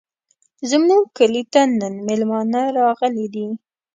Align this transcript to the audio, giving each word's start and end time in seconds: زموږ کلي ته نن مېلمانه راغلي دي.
زموږ 0.69 1.03
کلي 1.17 1.43
ته 1.53 1.61
نن 1.79 1.93
مېلمانه 2.07 2.61
راغلي 2.79 3.25
دي. 3.33 3.47